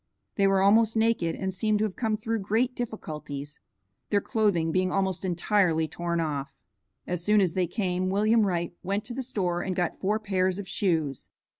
They 0.33 0.47
were 0.47 0.63
almost 0.63 0.97
naked 0.97 1.35
and 1.35 1.53
seemed 1.53 1.77
to 1.77 1.85
have 1.85 1.95
come 1.95 2.17
through 2.17 2.39
great 2.39 2.73
difficulties, 2.73 3.59
their 4.09 4.19
clothing 4.19 4.71
being 4.71 4.91
almost 4.91 5.23
entirely 5.23 5.87
torn 5.87 6.19
off. 6.19 6.55
As 7.05 7.23
soon 7.23 7.39
as 7.39 7.53
they 7.53 7.67
came, 7.67 8.09
William 8.09 8.47
Wright 8.47 8.73
went 8.81 9.05
to 9.05 9.13
the 9.13 9.21
store 9.21 9.61
and 9.61 9.75
got 9.75 9.99
four 9.99 10.17
pair 10.17 10.47
of 10.47 10.67
shoes. 10.67 11.29